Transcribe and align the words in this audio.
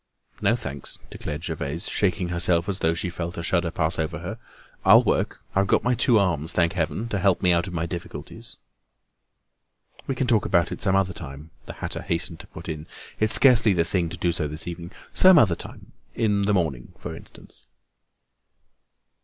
"No 0.41 0.55
thanks," 0.55 0.97
declared 1.11 1.43
Gervaise, 1.45 1.87
shaking 1.87 2.29
herself 2.29 2.67
as 2.67 2.79
though 2.79 2.95
she 2.95 3.07
felt 3.07 3.37
a 3.37 3.43
shudder 3.43 3.69
pass 3.69 3.99
over 3.99 4.17
her. 4.17 4.39
"I'll 4.83 5.03
work; 5.03 5.43
I've 5.53 5.67
got 5.67 5.83
my 5.83 5.93
two 5.93 6.17
arms, 6.17 6.53
thank 6.53 6.73
heaven! 6.73 7.07
to 7.09 7.19
help 7.19 7.43
me 7.43 7.51
out 7.53 7.67
of 7.67 7.73
my 7.73 7.85
difficulties." 7.85 8.57
"We 10.07 10.15
can 10.15 10.25
talk 10.25 10.43
about 10.43 10.71
it 10.71 10.81
some 10.81 10.95
other 10.95 11.13
time," 11.13 11.51
the 11.67 11.73
hatter 11.73 12.01
hastened 12.01 12.39
to 12.39 12.47
put 12.47 12.67
in. 12.67 12.87
"It's 13.19 13.33
scarcely 13.35 13.73
the 13.73 13.85
thing 13.85 14.09
to 14.09 14.17
do 14.17 14.31
so 14.31 14.47
this 14.47 14.67
evening. 14.67 14.89
Some 15.13 15.37
other 15.37 15.53
time—in 15.55 16.45
the 16.45 16.53
morning 16.55 16.93
for 16.97 17.15
instance." 17.15 17.67